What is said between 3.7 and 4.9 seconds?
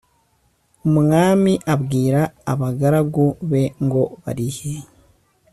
ngo barihe